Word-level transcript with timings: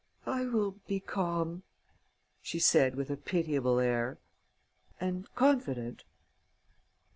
"I 0.25 0.45
will 0.47 0.71
be 0.87 0.99
calm," 0.99 1.61
she 2.41 2.57
said, 2.57 2.95
with 2.95 3.11
a 3.11 3.15
pitiable 3.17 3.79
air. 3.79 4.17
"And 4.99 5.31
confident?" 5.35 6.05